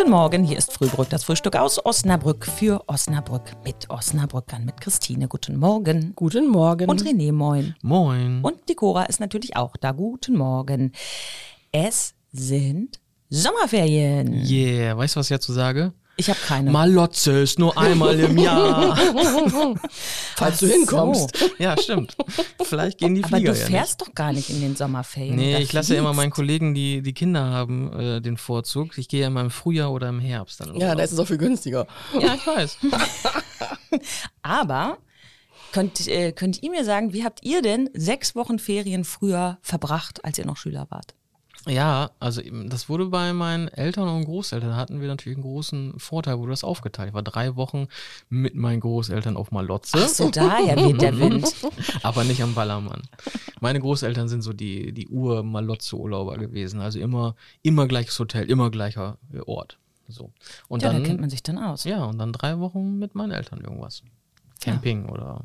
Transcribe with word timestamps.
Guten 0.00 0.12
Morgen, 0.12 0.44
hier 0.44 0.56
ist 0.56 0.72
Frühbrück, 0.72 1.10
das 1.10 1.24
Frühstück 1.24 1.56
aus 1.56 1.84
Osnabrück 1.84 2.46
für 2.46 2.82
Osnabrück 2.86 3.42
mit 3.64 3.90
Osnabrückern, 3.90 4.64
mit 4.64 4.80
Christine. 4.80 5.28
Guten 5.28 5.58
Morgen. 5.58 6.14
Guten 6.16 6.48
Morgen. 6.48 6.88
Und 6.88 7.02
René, 7.02 7.32
moin. 7.32 7.74
Moin. 7.82 8.40
Und 8.40 8.66
die 8.70 8.74
Cora 8.74 9.04
ist 9.04 9.20
natürlich 9.20 9.56
auch 9.56 9.76
da. 9.76 9.92
Guten 9.92 10.38
Morgen. 10.38 10.92
Es 11.70 12.14
sind 12.32 12.98
Sommerferien. 13.28 14.42
Yeah, 14.42 14.96
weißt 14.96 15.16
du, 15.16 15.20
was 15.20 15.30
ich 15.30 15.36
dazu 15.36 15.52
sage? 15.52 15.92
Ich 16.20 16.28
habe 16.28 16.38
keine. 16.46 16.70
Malotze 16.70 17.32
ist 17.40 17.58
nur 17.58 17.78
einmal 17.78 18.20
im 18.20 18.36
Jahr. 18.36 18.94
Falls 20.36 20.58
du 20.58 20.66
hinkommst. 20.66 21.34
So. 21.34 21.46
Ja, 21.58 21.76
stimmt. 21.80 22.14
Vielleicht 22.62 22.98
gehen 22.98 23.14
die 23.14 23.24
Aber 23.24 23.36
Flieger 23.38 23.52
du 23.54 23.58
ja 23.58 23.64
fährst 23.66 24.00
nicht. 24.00 24.08
doch 24.10 24.14
gar 24.14 24.32
nicht 24.34 24.50
in 24.50 24.60
den 24.60 24.76
Sommerferien. 24.76 25.36
Nee, 25.36 25.56
ich 25.58 25.72
lasse 25.72 25.94
ja 25.94 26.00
immer 26.00 26.12
meinen 26.12 26.30
Kollegen, 26.30 26.74
die 26.74 27.00
die 27.00 27.14
Kinder 27.14 27.44
haben, 27.44 27.90
äh, 27.98 28.20
den 28.20 28.36
Vorzug. 28.36 28.98
Ich 28.98 29.08
gehe 29.08 29.22
ja 29.22 29.28
immer 29.28 29.40
im 29.40 29.50
Frühjahr 29.50 29.90
oder 29.92 30.10
im 30.10 30.20
Herbst 30.20 30.60
dann. 30.60 30.74
Ja, 30.76 30.94
da 30.94 31.02
ist 31.02 31.12
es 31.12 31.18
auch 31.18 31.26
viel 31.26 31.38
günstiger. 31.38 31.86
ja, 32.20 32.34
ich 32.34 32.46
weiß. 32.46 32.76
Aber 34.42 34.98
könnt, 35.72 36.06
äh, 36.06 36.32
könnt 36.32 36.62
ihr 36.62 36.70
mir 36.70 36.84
sagen, 36.84 37.14
wie 37.14 37.24
habt 37.24 37.42
ihr 37.44 37.62
denn 37.62 37.88
sechs 37.94 38.34
Wochen 38.34 38.58
Ferien 38.58 39.04
früher 39.04 39.58
verbracht, 39.62 40.22
als 40.24 40.36
ihr 40.38 40.44
noch 40.44 40.58
Schüler 40.58 40.86
wart? 40.90 41.14
Ja, 41.68 42.10
also 42.20 42.40
das 42.66 42.88
wurde 42.88 43.06
bei 43.06 43.32
meinen 43.34 43.68
Eltern 43.68 44.08
und 44.08 44.24
Großeltern, 44.24 44.70
da 44.70 44.76
hatten 44.76 45.00
wir 45.02 45.08
natürlich 45.08 45.36
einen 45.36 45.44
großen 45.44 45.98
Vorteil, 45.98 46.38
wurde 46.38 46.52
das 46.52 46.64
aufgeteilt. 46.64 47.08
Ich 47.10 47.14
war 47.14 47.22
drei 47.22 47.54
Wochen 47.54 47.86
mit 48.30 48.54
meinen 48.54 48.80
Großeltern 48.80 49.36
auf 49.36 49.50
Malotze. 49.50 49.98
Ach 50.02 50.08
so, 50.08 50.30
daher 50.30 50.76
weht 50.76 51.02
der 51.02 51.18
Wind. 51.20 51.54
aber 52.02 52.24
nicht 52.24 52.42
am 52.42 52.54
Ballermann. 52.54 53.02
Meine 53.60 53.78
Großeltern 53.80 54.28
sind 54.28 54.40
so 54.40 54.54
die, 54.54 54.92
die 54.92 55.08
Ur-Malotze-Urlauber 55.08 56.38
gewesen. 56.38 56.80
Also 56.80 56.98
immer, 56.98 57.34
immer 57.62 57.86
gleiches 57.86 58.18
Hotel, 58.18 58.48
immer 58.50 58.70
gleicher 58.70 59.18
äh, 59.34 59.40
Ort. 59.40 59.78
So. 60.08 60.32
Und 60.68 60.82
Ja, 60.82 60.90
dann, 60.92 61.02
da 61.02 61.08
kennt 61.08 61.20
man 61.20 61.30
sich 61.30 61.42
dann 61.42 61.58
aus. 61.58 61.84
ja, 61.84 62.04
und 62.04 62.18
dann 62.18 62.32
drei 62.32 62.58
Wochen 62.58 62.98
mit 62.98 63.14
meinen 63.14 63.32
Eltern 63.32 63.60
irgendwas. 63.60 64.02
Camping 64.62 65.06
oder. 65.10 65.44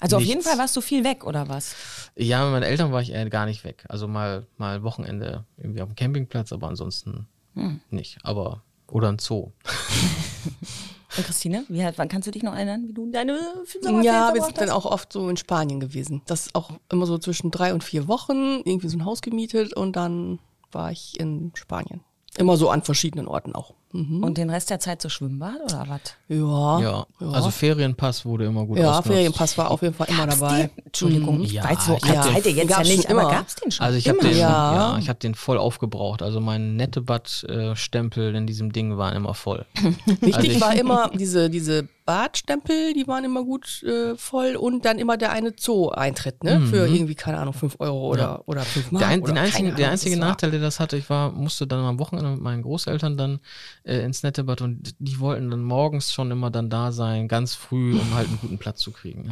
Also 0.00 0.16
auf 0.16 0.20
Nichts. 0.22 0.34
jeden 0.34 0.42
Fall 0.46 0.58
warst 0.58 0.76
du 0.76 0.80
viel 0.80 1.02
weg, 1.04 1.24
oder 1.26 1.48
was? 1.48 1.74
Ja, 2.16 2.44
mit 2.44 2.52
meinen 2.52 2.62
Eltern 2.62 2.92
war 2.92 3.02
ich 3.02 3.10
eher 3.10 3.28
gar 3.30 3.46
nicht 3.46 3.64
weg. 3.64 3.84
Also 3.88 4.06
mal, 4.08 4.46
mal 4.56 4.82
Wochenende 4.82 5.44
irgendwie 5.56 5.82
auf 5.82 5.88
dem 5.88 5.96
Campingplatz, 5.96 6.52
aber 6.52 6.68
ansonsten 6.68 7.26
Hm. 7.54 7.80
nicht. 7.90 8.18
Aber, 8.22 8.62
oder 8.86 9.08
ein 9.08 9.18
Zoo. 9.18 9.50
Und 11.16 11.24
Christine, 11.24 11.64
wie, 11.68 11.82
hat- 11.84 11.98
wann 11.98 12.08
kannst 12.08 12.28
du 12.28 12.30
dich 12.30 12.42
noch 12.42 12.54
erinnern, 12.54 12.86
wie 12.86 12.92
du 12.92 13.10
deine 13.10 13.36
Sommerferien 13.80 14.02
Ja, 14.04 14.34
wir 14.34 14.42
sind 14.42 14.58
dann 14.58 14.70
auch 14.70 14.84
oft 14.84 15.12
so 15.12 15.28
in 15.28 15.36
Spanien 15.36 15.80
gewesen. 15.80 16.22
Das 16.26 16.46
ist 16.46 16.54
auch 16.54 16.70
immer 16.92 17.06
so 17.06 17.18
zwischen 17.18 17.50
drei 17.50 17.72
und 17.74 17.82
vier 17.82 18.06
Wochen, 18.08 18.60
irgendwie 18.64 18.88
so 18.88 18.96
ein 18.98 19.04
Haus 19.04 19.20
gemietet 19.22 19.72
und 19.72 19.96
dann 19.96 20.38
war 20.70 20.92
ich 20.92 21.18
in 21.18 21.50
Spanien. 21.54 22.02
Immer 22.38 22.56
so 22.56 22.70
an 22.70 22.82
verschiedenen 22.82 23.26
Orten 23.28 23.54
auch. 23.54 23.74
Mhm. 23.92 24.22
Und 24.22 24.36
den 24.38 24.50
Rest 24.50 24.68
der 24.70 24.78
Zeit 24.80 25.00
so 25.00 25.08
Schwimmbad 25.08 25.56
oder 25.64 25.86
was? 25.88 26.00
Ja, 26.28 26.78
Ja, 26.80 27.06
also 27.32 27.50
Ferienpass 27.50 28.24
wurde 28.26 28.44
immer 28.44 28.66
gut 28.66 28.76
ja, 28.78 28.90
ausgenutzt. 28.98 29.08
Ferienpass 29.08 29.56
war 29.58 29.70
auf 29.70 29.80
jeden 29.82 29.94
Fall 29.94 30.08
immer 30.10 30.26
dabei. 30.26 30.70
Den? 30.76 30.84
Entschuldigung, 30.86 31.40
ich 31.42 31.52
Ja, 31.52 31.64
weiß 31.64 31.86
so 31.86 31.96
ich 31.96 32.04
hab 32.10 32.26
alt 32.34 32.44
jetzt 32.44 32.56
ja 32.56 32.64
gab's 32.64 32.88
nicht, 32.88 33.02
schon 33.08 33.12
aber 33.12 33.22
immer. 33.22 33.30
gab's 33.30 33.54
den 33.54 33.70
schon? 33.72 33.86
Also 33.86 33.98
ich 33.98 34.08
habe 34.08 34.18
den, 34.18 34.36
ja. 34.36 34.74
Ja. 34.92 34.98
ich 34.98 35.08
habe 35.08 35.18
den 35.18 35.34
voll 35.34 35.56
aufgebraucht. 35.58 36.22
Also 36.22 36.38
mein 36.40 36.76
Nettebad-Stempel 36.76 38.34
in 38.34 38.46
diesem 38.46 38.72
Ding 38.72 38.96
waren 38.98 39.16
immer 39.16 39.34
voll. 39.34 39.64
Wichtig 40.06 40.34
Also 40.36 40.48
ich- 40.48 40.60
war 40.60 40.74
immer 40.74 41.10
diese, 41.14 41.48
diese 41.50 41.88
Badstempel, 42.08 42.94
die 42.94 43.06
waren 43.06 43.22
immer 43.24 43.44
gut 43.44 43.82
äh, 43.82 44.16
voll 44.16 44.56
und 44.56 44.86
dann 44.86 44.98
immer 44.98 45.18
der 45.18 45.30
eine 45.30 45.52
Zoo-Eintritt, 45.54 46.42
ne? 46.42 46.62
Für 46.62 46.86
irgendwie, 46.86 47.14
keine 47.14 47.36
Ahnung, 47.36 47.52
fünf 47.52 47.76
Euro 47.80 48.08
oder, 48.08 48.44
oder 48.46 48.62
fünf 48.62 48.90
Mark. 48.90 49.02
Der, 49.02 49.08
ein, 49.08 49.20
oder 49.20 49.34
den 49.34 49.38
einzigen, 49.38 49.64
keine 49.64 49.76
der 49.76 49.86
Ahnung, 49.88 49.92
einzige. 49.92 50.16
Nachteil, 50.16 50.50
der 50.52 50.60
das 50.60 50.80
hatte, 50.80 50.96
ich 50.96 51.10
war, 51.10 51.32
musste 51.32 51.66
dann 51.66 51.84
am 51.84 51.98
Wochenende 51.98 52.30
mit 52.30 52.40
meinen 52.40 52.62
Großeltern 52.62 53.18
dann 53.18 53.40
äh, 53.82 53.98
ins 53.98 54.22
Nettebad 54.22 54.62
und 54.62 54.94
die 54.98 55.20
wollten 55.20 55.50
dann 55.50 55.62
morgens 55.62 56.10
schon 56.10 56.30
immer 56.30 56.50
dann 56.50 56.70
da 56.70 56.92
sein, 56.92 57.28
ganz 57.28 57.54
früh, 57.54 57.92
um 57.92 58.14
halt 58.14 58.28
einen 58.28 58.38
guten 58.40 58.56
Platz 58.56 58.80
zu 58.80 58.90
kriegen. 58.90 59.30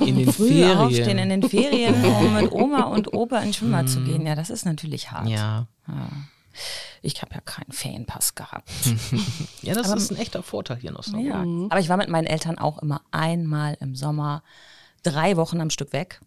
In, 0.00 0.08
in 0.08 0.18
den 0.18 0.30
Früh 0.30 0.48
Ferien. 0.48 0.76
aufstehen 0.76 1.16
in 1.16 1.30
den 1.30 1.42
Ferien, 1.42 1.94
um 2.20 2.34
mit 2.34 2.52
Oma 2.52 2.82
und 2.82 3.14
Opa 3.14 3.38
ins 3.38 3.56
Schwimmbad 3.56 3.88
zu 3.88 4.00
gehen. 4.00 4.26
Ja, 4.26 4.34
das 4.34 4.50
ist 4.50 4.66
natürlich 4.66 5.10
hart. 5.10 5.26
ja. 5.26 5.68
Ich 7.02 7.20
habe 7.22 7.34
ja 7.34 7.40
keinen 7.40 7.72
Ferienpass 7.72 8.34
gehabt. 8.34 8.68
ja, 9.62 9.74
das 9.74 9.88
ist 9.90 10.10
ein 10.10 10.16
echter 10.16 10.42
Vorteil 10.42 10.78
hier 10.78 10.90
in 10.90 10.96
Osnabrück. 10.96 11.28
Ja. 11.28 11.40
Aber 11.40 11.80
ich 11.80 11.88
war 11.88 11.96
mit 11.96 12.08
meinen 12.08 12.26
Eltern 12.26 12.58
auch 12.58 12.78
immer 12.78 13.02
einmal 13.10 13.76
im 13.80 13.94
Sommer 13.94 14.42
drei 15.02 15.36
Wochen 15.36 15.60
am 15.60 15.70
Stück 15.70 15.92
weg. 15.92 16.20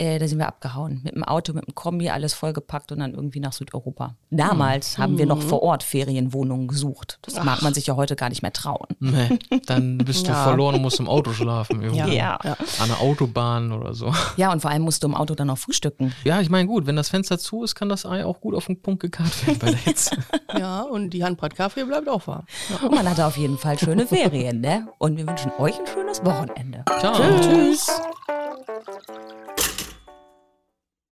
Äh, 0.00 0.18
da 0.18 0.26
sind 0.26 0.38
wir 0.38 0.48
abgehauen. 0.48 1.00
Mit 1.04 1.14
dem 1.14 1.22
Auto, 1.24 1.52
mit 1.52 1.66
dem 1.66 1.74
Kombi, 1.74 2.08
alles 2.08 2.32
vollgepackt 2.32 2.90
und 2.90 3.00
dann 3.00 3.12
irgendwie 3.12 3.38
nach 3.38 3.52
Südeuropa. 3.52 4.16
Damals 4.30 4.96
haben 4.96 5.18
wir 5.18 5.26
noch 5.26 5.42
vor 5.42 5.62
Ort 5.62 5.82
Ferienwohnungen 5.82 6.68
gesucht. 6.68 7.18
Das 7.22 7.42
mag 7.44 7.60
man 7.60 7.74
sich 7.74 7.86
ja 7.86 7.96
heute 7.96 8.16
gar 8.16 8.30
nicht 8.30 8.40
mehr 8.40 8.52
trauen. 8.52 8.86
Nee, 8.98 9.38
dann 9.66 9.98
bist 9.98 10.26
du 10.26 10.30
Ja. 10.30 10.42
verloren 10.44 10.76
und 10.76 10.82
musst 10.82 11.00
im 11.00 11.08
Auto 11.08 11.32
schlafen. 11.32 11.82
Irgendwo. 11.82 12.08
Ja. 12.08 12.36
An 12.36 12.88
der 12.88 13.00
Autobahn 13.00 13.72
oder 13.72 13.92
so. 13.92 14.10
Ja, 14.38 14.50
und 14.52 14.60
vor 14.62 14.70
allem 14.70 14.82
musst 14.82 15.02
du 15.02 15.06
im 15.08 15.14
Auto 15.14 15.34
dann 15.34 15.48
noch 15.48 15.58
frühstücken. 15.58 16.14
Ja, 16.24 16.40
ich 16.40 16.48
meine, 16.48 16.66
gut, 16.66 16.86
wenn 16.86 16.96
das 16.96 17.10
Fenster 17.10 17.38
zu 17.38 17.62
ist, 17.62 17.74
kann 17.74 17.90
das 17.90 18.06
Ei 18.06 18.24
auch 18.24 18.40
gut 18.40 18.54
auf 18.54 18.66
den 18.66 18.80
Punkt 18.80 19.00
gekarrt 19.02 19.46
werden 19.46 19.58
bei 19.58 19.66
der 19.70 19.78
Hitze. 19.78 20.16
Ja, 20.58 20.82
und 20.82 21.10
die 21.10 21.22
Handbratkaffee 21.22 21.84
bleibt 21.84 22.08
auch 22.08 22.26
warm. 22.26 22.44
Und 22.82 22.92
man 22.92 23.08
hatte 23.08 23.24
auf 23.24 23.36
jeden 23.36 23.56
Fall 23.56 23.78
schöne 23.78 24.04
Ferien, 24.06 24.60
ne? 24.60 24.88
Und 24.98 25.16
wir 25.16 25.24
wünschen 25.26 25.52
euch 25.58 25.78
ein 25.78 25.86
schönes 25.86 26.24
Wochenende. 26.24 26.84
Ciao. 26.98 27.14
Tschüss. 27.40 27.88